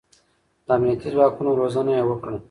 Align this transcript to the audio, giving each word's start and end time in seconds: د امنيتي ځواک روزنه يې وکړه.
د 0.65 0.67
امنيتي 0.75 1.07
ځواک 1.13 1.33
روزنه 1.61 1.91
يې 1.97 2.03
وکړه. 2.09 2.35